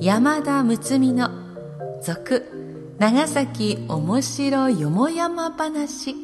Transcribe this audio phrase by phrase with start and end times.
[0.00, 1.30] 山田睦美の
[2.02, 2.44] 続
[2.98, 6.14] 長崎おもしろよもやま話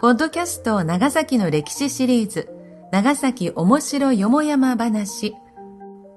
[0.00, 2.48] ポッドキャスト長崎の歴史シリーズ
[2.90, 5.34] 長崎おもしろよもやま話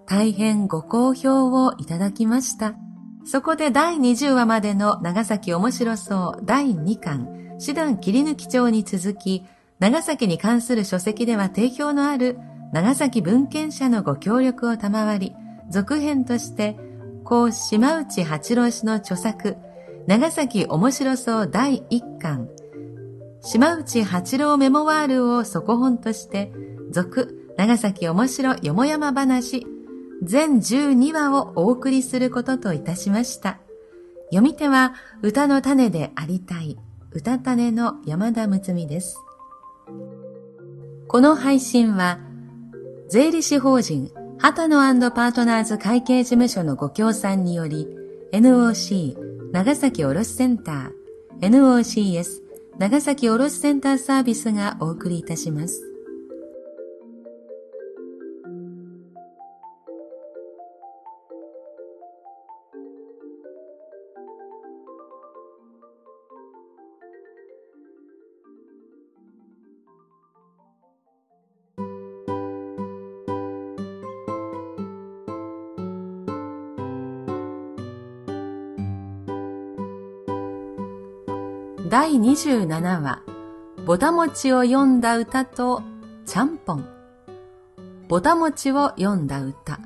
[0.07, 2.86] 大変ご好評をいただきました。
[3.29, 9.43] そこで第20話までの長崎面白そう第2巻、師団切り抜き帳に続き、
[9.79, 12.39] 長崎に関する書籍では定評のある
[12.71, 15.35] 長崎文献者のご協力を賜り、
[15.69, 16.77] 続編として、
[17.25, 19.57] 高島内八郎氏の著作、
[20.07, 22.47] 長崎面白そう第1巻、
[23.41, 26.53] 島内八郎メモワールを底本として、
[26.91, 29.67] 続長崎面白よもやま話
[30.23, 33.59] 全12話をお送りすることといたしました。
[34.29, 36.77] 読み手は歌の種でありたい
[37.11, 39.17] 歌種の山田睦美です。
[41.07, 42.19] この配信は
[43.09, 47.87] 税理士法人畑野パートナーズ会計事務所のご協賛により
[48.33, 49.15] NOC
[49.53, 52.41] 長崎卸センター NOCS
[52.77, 55.86] 長崎卸センターサービスがお送りいたします。
[81.89, 82.67] 第27
[83.01, 83.21] 話、
[83.85, 85.83] ぼたもちを読んだ歌と、
[86.25, 86.85] ちゃんぽん。
[88.09, 89.79] ぼたもちを読んだ歌。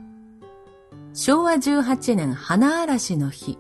[1.14, 3.60] 昭和18年花嵐の日。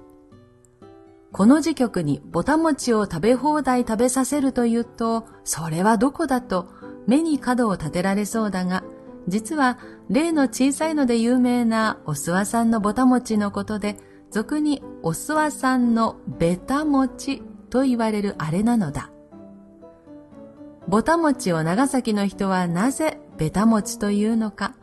[1.31, 6.67] この時局にぼたもちを食べ放題食べさせるというと、それはどこだと
[7.05, 8.83] 目に角を立てられそうだが、
[9.27, 9.77] 実は
[10.09, 13.97] 例の小さいので有名なお諏訪さんのぼたもちのことで、
[14.31, 19.09] 俗にお諏訪さんのべたもちと言われるあれなのだ。
[20.87, 24.75] ぼたもちを長崎の人はなぜべたもちというのか、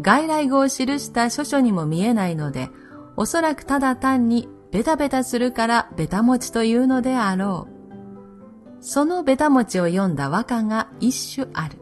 [0.00, 2.70] 外来語を記した書書にも見えないので、
[3.16, 8.82] おそらくただ単にベタベタするからベタもちというのであろう。
[8.82, 11.78] そのベタもちを読んだ和歌が一種ある。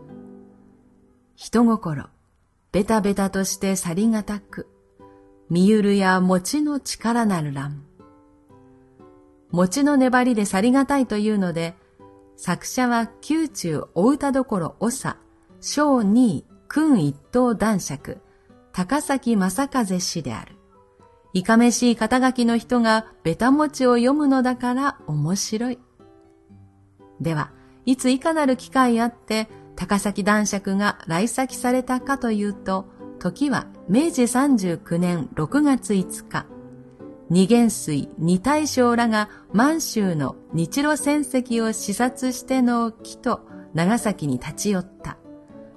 [1.36, 2.06] 人心、
[2.72, 4.66] ベタベタとして去りがたく、
[5.50, 7.87] 見ゆるや餅の力なるらん。
[9.50, 11.74] 餅の粘りで去りがたいというので、
[12.36, 15.16] 作者は宮中お歌どころ長、
[15.60, 18.18] 小二君一等男爵、
[18.72, 20.56] 高崎正和氏である。
[21.32, 25.78] いかめしい肩書きの人がベタ餅を読むのだから面白い。
[27.20, 27.50] では、
[27.86, 32.86] いついかなる機会あって高崎男爵が来先されたかというと、
[33.18, 36.46] 時は明治39年6月5日、
[37.30, 43.42] 二元水、二大将らが満州の日露戦績を視察しての木と
[43.74, 45.18] 長崎に立ち寄った。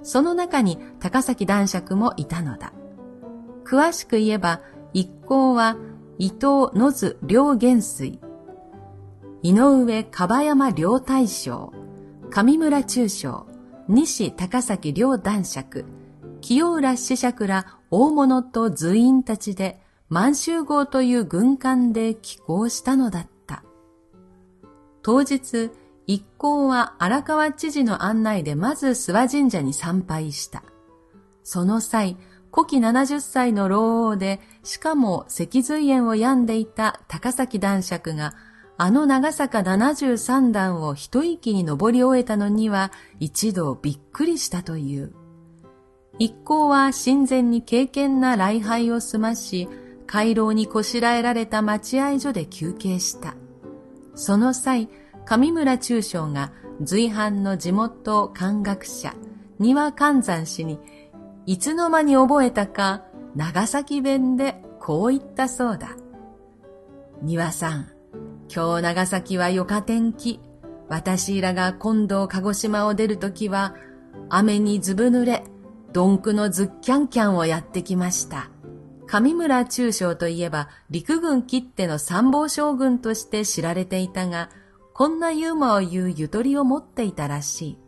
[0.01, 2.73] その中に高崎男爵もいたのだ。
[3.65, 4.61] 詳しく言えば、
[4.93, 5.75] 一行は
[6.17, 8.19] 伊藤野津両元帥、
[9.43, 11.73] 井上樺山両大将、
[12.29, 13.45] 上村中将、
[13.89, 15.85] 西高崎両男爵、
[16.39, 19.80] 清浦子爵ら大物と随員たちで
[20.11, 23.63] 満州号という軍艦で寄港したのだった。
[25.03, 25.71] 当日、
[26.05, 30.63] 一行は荒川知事の案内でまず諏訪神社に参拝した。
[31.43, 32.17] その際、
[32.53, 38.33] 古希70歳の老王で、しかも脊髄炎を病んでいた高崎男爵が、
[38.75, 45.13] あの長坂73段を一息に登り終えたのには一度びっくりしたという。
[46.19, 49.69] 一行は親善に敬虔な礼拝を済まし、
[50.11, 53.37] 回廊にこしらえられた待合所で休憩した。
[54.13, 54.89] その際、
[55.23, 56.51] 上村中将が
[56.81, 59.13] 随伴の地元漢学者、
[59.57, 60.81] 庭観山氏に、
[61.45, 63.05] いつの間に覚えたか、
[63.37, 65.95] 長崎弁でこう言ったそうだ。
[67.21, 67.87] 庭さん、
[68.53, 70.41] 今日長崎はよか天気。
[70.89, 73.75] 私らが今度鹿児島を出るときは、
[74.27, 75.45] 雨にずぶ濡れ、
[75.93, 78.49] どんくのズッキャンキャンをやってきました。
[79.11, 84.49] 上村中将といえば陸軍切手の参謀将軍として知られていたが、
[84.93, 87.79] こんなユーモアを言うゆとりを持っていたらしい。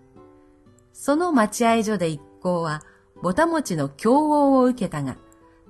[0.92, 2.82] その待合所で一行は、
[3.22, 5.16] ぼたもちの共応を受けたが、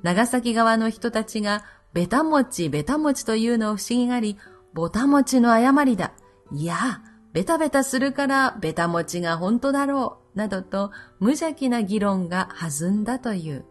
[0.02, 1.64] 長崎側の人たちが
[1.94, 4.40] ベタ餅、ベタ餅というのを不思議がり、
[4.74, 6.14] ボタ餅の誤りだ。
[6.52, 10.38] いや、ベタベタするからベタ餅が本当だろう。
[10.38, 10.90] などと
[11.20, 13.66] 無邪気な議論が弾んだという。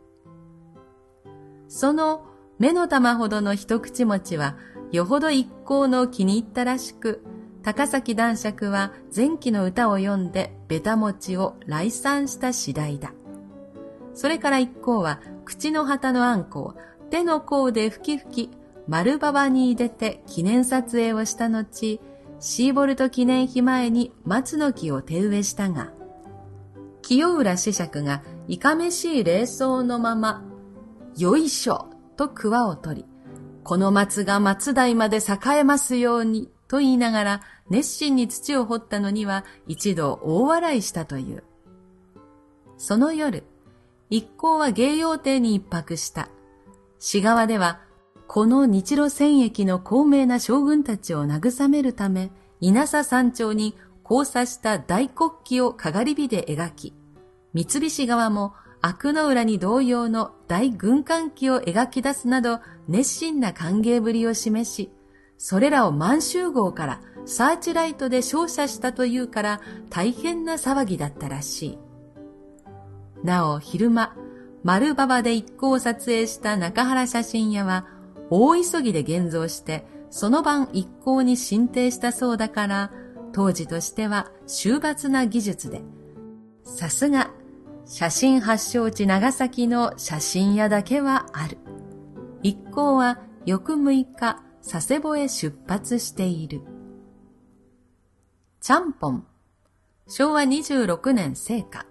[1.74, 2.26] その
[2.58, 4.58] 目の玉ほどの一口餅は、
[4.92, 7.24] よほど一行の気に入ったらしく、
[7.62, 13.14] 高崎男爵は前期の歌を読んでベタ餅を来賛した次第だ。
[14.12, 16.74] それから一行は口の旗のあんこを
[17.08, 18.50] 手の甲で吹き吹き
[18.86, 22.02] 丸馬場に出て記念撮影をした後、
[22.38, 25.90] シーボルト記念碑前に松の木を手植えしたが、
[27.00, 30.44] 清浦子爵がいかめしい礼装のまま、
[31.16, 33.04] よいしょと桑を取り、
[33.64, 41.44] この松が松代まで栄えますようにと言いながら熱心に土を掘ったのには一度大笑いしたという。
[42.78, 43.44] その夜、
[44.10, 46.28] 一行は芸用亭に一泊した。
[46.98, 47.80] 市側では、
[48.26, 53.76] この日露戦役の高名な将軍たちを慰めるため、稲佐山頂に
[54.08, 56.94] 交差した大国旗をかがり火で描き、
[57.54, 64.90] 三菱側も悪の裏に同様の大軍艦旗を描き出すなど熱心な歓迎ぶりを示し、
[65.38, 71.78] それらを満州号からサーチライトで照射したというから大変な騒ぎだったらしい。
[73.22, 74.16] なお昼間、
[74.64, 77.86] 丸馬場で一行を撮影した中原写真屋は
[78.30, 82.90] 大急ぎで現像してその晩一行に進呈したそうだから
[83.32, 85.82] 当時としては終抜な技術で
[86.64, 87.30] さすが
[87.84, 91.58] 写真発祥地長崎の写真屋だけはある。
[92.42, 96.62] 一行は翌6日佐世保へ出発している。
[98.60, 99.26] ちゃんぽん
[100.06, 101.86] 昭和26年成果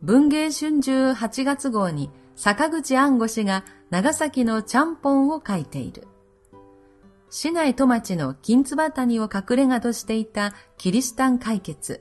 [0.00, 6.06] 文芸春秋8月号に坂口安吾氏が長崎のちゃんぽんを書いている。
[7.30, 12.00] 市内戸町の金唾谷を隠れ家としていたキリシタン解決、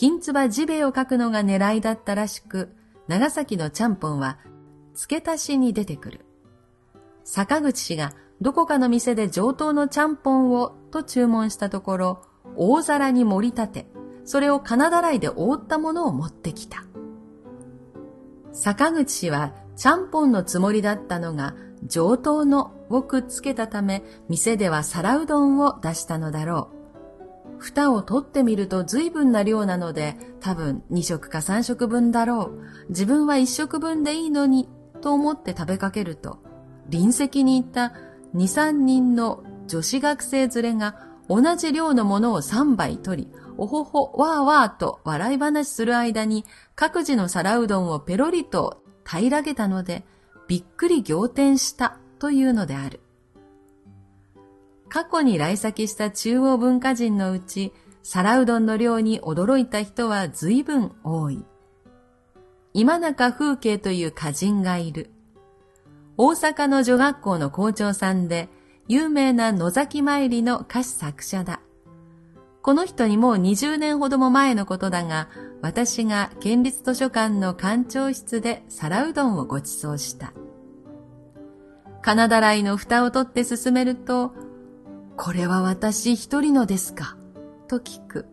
[0.00, 2.74] 金唾ジベを書くのが狙いだったらしく、
[3.06, 4.38] 長崎のちゃんぽんは
[4.94, 6.20] 付け足しに出てくる。
[7.22, 12.22] 坂口氏がどこかの店で上等のちゃんぽんをと注文したところ、
[12.56, 13.86] 大皿に盛り立て、
[14.24, 16.82] それを金だらいで覆ったものを持ってきた。
[18.52, 26.79] 坂口氏はちゃんぽんのつもりだったのが上等のをくっつけたため店では皿うどんを出したのだろう。
[27.60, 32.64] 蓋を取ってみると随分な量なので多分2食か3食分だろう。
[32.88, 34.68] 自分は1食分でいいのに
[35.00, 36.38] と思って食べかけると
[36.90, 37.92] 隣席にいた
[38.34, 50.06] 2、3人の女子学生連れが同じ量のものを3杯取りおほほ、わーわーと笑い話する間に各自の皿うどんをペロリと平らげたので、
[50.48, 53.00] びっくり仰天したというのである。
[54.90, 57.72] 過去に来先した中央文化人のうち、
[58.02, 61.44] 皿うどんの量に驚いた人は随分多い。
[62.74, 65.10] 今中風景という歌人がいる。
[66.16, 68.48] 大阪の女学校の校長さんで、
[68.88, 71.60] 有名な野崎参りの歌詞作者だ。
[72.62, 75.28] この人にもう20年ほども前のことだが、
[75.62, 80.32] 私が県立図書館の館長室で皿うどんをご馳走した。
[82.02, 84.32] 金だらいの蓋を取って進めると、
[85.22, 87.14] これは私一人のですか？
[87.68, 88.24] と聞く。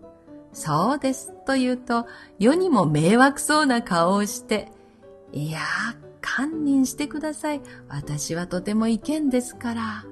[0.53, 1.33] そうです。
[1.45, 2.07] と言うと、
[2.39, 4.71] 世にも迷惑そうな顔をして、
[5.33, 7.61] いやー、堪忍してください。
[7.89, 10.05] 私はとても意見ですから。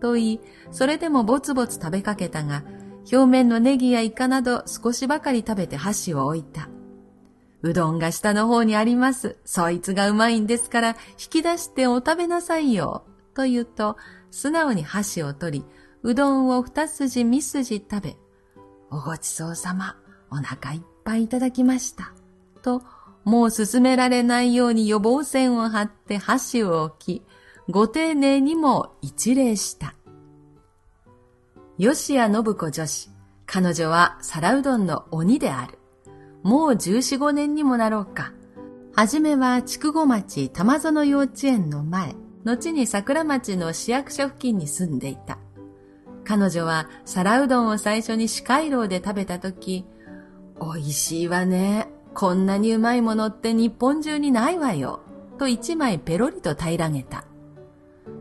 [0.00, 0.40] と言い、
[0.70, 2.64] それでもぼつぼつ食べかけたが、
[3.12, 6.70] 表面のネギやイカなど少しばかり食べて箸を置いた。
[7.60, 9.36] うどんが下の方にあります。
[9.44, 10.88] そいつがうまいんですから
[11.20, 13.04] 引き出してお食べなさいよ。
[13.34, 13.98] と言うと、
[14.30, 15.64] 素直に箸を取り、
[16.02, 18.16] うどんを二筋三筋食べ、
[18.90, 19.96] おごちそうさま、
[20.30, 22.12] お腹いっぱいいただきました。
[22.62, 22.82] と、
[23.24, 27.22] もう進められないように予防線を張って箸を置き、
[27.68, 29.94] ご丁寧にも一礼した。
[31.78, 33.10] 吉谷信子女子。
[33.46, 35.78] 彼女は皿うどんの鬼である。
[36.42, 38.32] もう十四五年にもなろうか。
[38.94, 42.14] はじめは筑後町玉園幼稚園の前、
[42.44, 45.38] 後に桜町の市役所付近に住んでいた。
[46.30, 49.84] 彼女は皿うどんを最初に四街道で食べたとき、
[50.60, 51.88] 美味しいわね。
[52.14, 55.00] こんなにうまいものって日本中にないわよ。
[55.40, 57.24] と一枚ペロリと平らげた。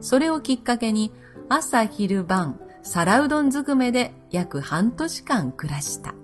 [0.01, 1.11] それをきっかけに
[1.49, 6.15] 朝昼晩皿うどんずくめで約半年間暮らした。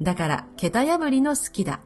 [0.00, 1.80] だから、桁破りの好きだ。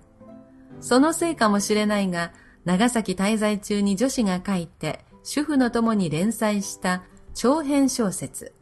[0.79, 2.33] そのせいかもしれないが、
[2.65, 7.03] 長崎滞在中に女子が書いて、主婦の友に連載した
[7.35, 8.55] 長編小説、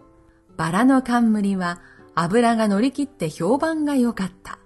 [0.57, 1.81] バラの冠は
[2.15, 4.59] 油が乗り切って評判が良かった。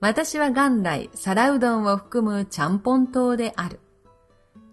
[0.00, 3.80] 私は元来皿うどんを含むちゃんぽん島である。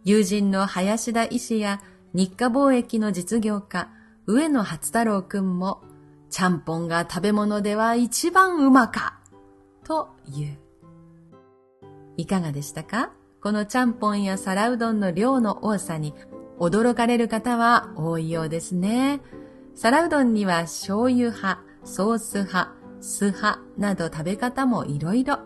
[0.04, 1.82] 友人の林田医師や
[2.14, 3.90] 日課貿易の実業家、
[4.28, 5.82] 上野初太郎くんも、
[6.30, 9.20] ちゃんぽんが食べ物では一番うまか、
[9.84, 10.58] と言う。
[12.18, 13.12] いかがでしたか？
[13.42, 16.14] このちゃんぽんや皿うどんの量の多さに
[16.60, 19.22] 驚かれる方は多いようですね。
[19.76, 25.40] 皿うどんには醤油派、ソース派、酢派など食べ方もいろいろ。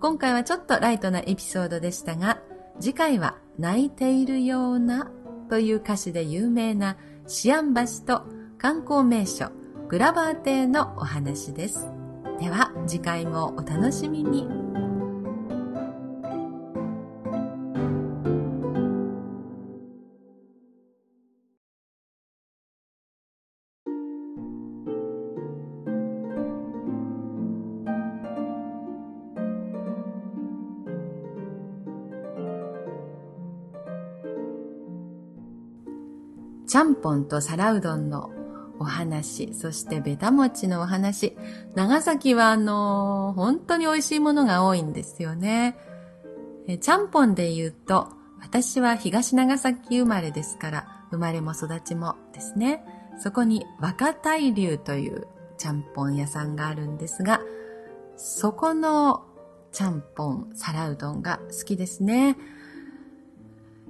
[0.00, 2.40] 今回はちょっとライトなエピソードでしたが、
[2.80, 5.10] 次回は泣いているような
[5.50, 6.96] という歌詞で有名な
[7.26, 8.24] シアン橋と
[8.56, 9.50] 観光名所
[9.88, 11.88] グラバー邸のお話です。
[12.40, 14.67] では次回もお楽しみに。
[36.78, 38.30] ちゃんぽんと皿うどんの
[38.78, 41.36] お話、そしてべた餅のお話。
[41.74, 45.76] 長崎はあの、本当に美味しいものが多いんですよね。
[46.68, 48.06] えちゃんぽんで言うと、
[48.40, 52.84] 私は東長崎生まれですから、生まれも育ちもですね。
[53.18, 57.40] そこに若大流というちゃんぽん屋さんがあるんですが、
[58.16, 59.26] そこの
[59.72, 62.36] ちゃんぽん、皿うどんが好きですね。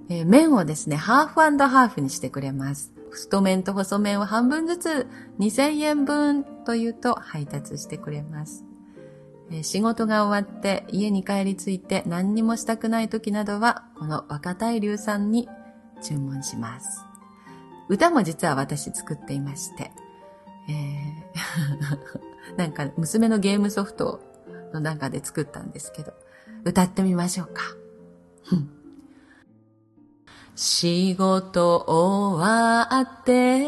[0.09, 2.93] えー、麺をですね、ハーフハーフにしてくれます。
[3.11, 5.07] 太麺と細麺を半分ずつ
[5.39, 8.65] 2000円分というと配達してくれます。
[9.51, 15.49] え、仕事が終わって家に帰り着いて何にもしたくない時などは、この若大流さんに
[16.03, 17.05] 注文します。
[17.89, 19.91] 歌も実は私作っていまして、
[20.69, 24.21] えー、 なんか娘のゲームソフト
[24.73, 26.13] の中で作ったんですけど、
[26.65, 27.63] 歌ってみましょうか。
[30.61, 33.61] 仕事終わって、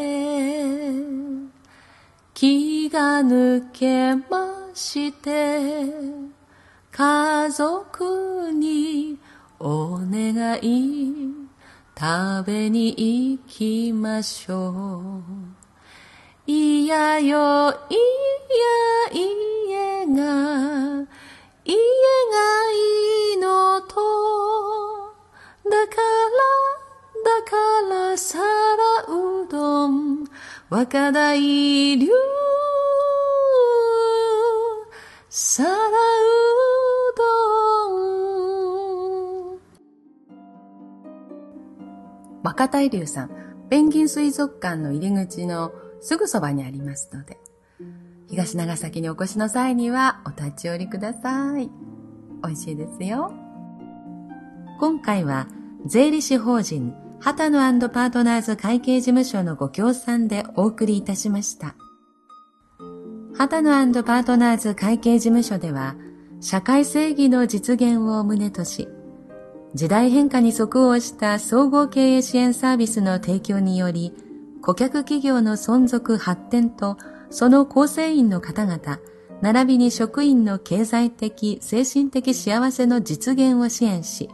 [2.33, 5.87] 気が抜けまして、
[6.91, 9.17] 家族に
[9.57, 11.13] お願い、
[11.97, 15.21] 食べに行きましょ
[16.45, 16.51] う。
[16.51, 17.77] いやよ、いや、
[19.13, 21.07] 家が、
[21.63, 21.77] 家が
[22.73, 23.95] いいのと、
[25.69, 26.80] だから
[27.23, 27.57] だか
[27.89, 28.43] ら皿
[29.07, 30.25] うどん
[30.69, 32.07] 若大流
[35.29, 35.71] 皿う
[37.17, 37.23] ど
[39.55, 39.59] ん
[42.43, 43.29] 若大流さん
[43.69, 47.37] ペンギン水族館の入り口のすぐそばにありますので
[48.29, 51.69] 東長崎にお越しの際にはお立ち寄りください。
[52.43, 53.33] 美味しいですよ。
[54.79, 55.47] 今回は
[55.85, 61.75] 税理士法人畑野パートナーズ会計事務所のご協賛でお送りいたしました。
[63.37, 65.95] 畑野パートナーズ会計事務所では、
[66.39, 68.87] 社会正義の実現を旨とし、
[69.75, 74.13] 時代変化に即応した総合経営支援サービスの提供により、
[74.63, 76.97] 顧客企業の存続発展と、
[77.29, 78.97] その構成員の方々、
[79.43, 84.27] 並びに職員の経済的、精神的幸せの実現を支援し、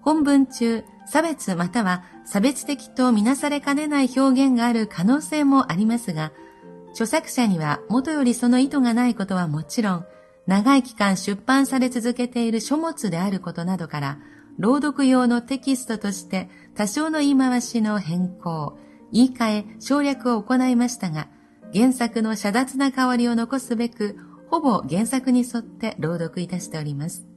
[0.01, 6.33] 本文中、差別または差別的とみなされかねない表現がある可能性もありますが、
[6.93, 10.07] 著作者には元よりその意図がないことはもちろん、
[10.50, 14.19] 長い期間出版され続けている書物であることなどから、
[14.59, 18.76] 朗読用のテキストとして多少の言い回しの変更、
[19.12, 21.28] 言い換え、省略を行いましたが、
[21.73, 24.16] 原作の遮奪な香りを残すべく、
[24.50, 27.28] ほぼ原作に沿って朗読いたしております。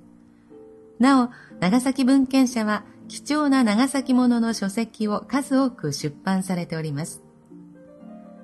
[0.99, 7.23] なお、長崎文献社は貴重な長崎ものの書籍を数多く出版されております。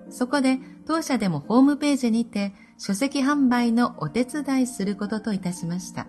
[0.08, 6.06] そこで当社でもホームページにて書籍販売のお手伝いすることといたしました。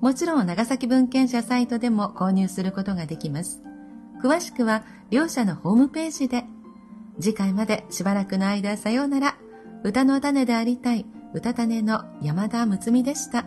[0.00, 3.62] もちろん長崎文献社サイトでも購入することができます。
[4.22, 6.44] 詳しくは両社のホームページで。
[7.20, 9.36] 次回までしばらくの間さようなら。
[9.84, 13.46] 歌の種でありたい歌種の山田睦美でした。